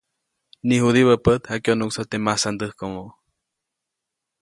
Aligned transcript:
Niʼjudibä 0.67 1.15
pät 1.23 1.41
jakyonuʼksä 1.51 2.03
teʼ 2.09 2.21
masandäjkomo. 2.25 3.05